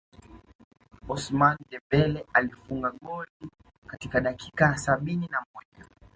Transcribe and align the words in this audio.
Ousmane 1.09 1.57
Dembele 1.69 2.25
alifunga 2.33 2.89
goli 2.91 3.49
katika 3.87 4.21
dakika 4.21 4.65
ya 4.65 4.77
sabini 4.77 5.27
na 5.31 5.45
moja 5.53 5.89